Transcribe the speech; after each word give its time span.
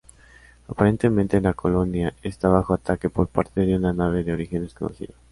Aparentemente 0.67 1.39
la 1.41 1.53
colonia 1.53 2.15
está 2.23 2.49
bajo 2.49 2.73
ataque 2.73 3.11
por 3.11 3.27
parte 3.27 3.61
de 3.61 3.75
una 3.75 3.93
nave 3.93 4.23
de 4.23 4.33
origen 4.33 4.63
desconocido. 4.63 5.13